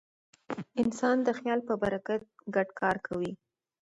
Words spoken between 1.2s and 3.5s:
د خیال په برکت ګډ کار کوي.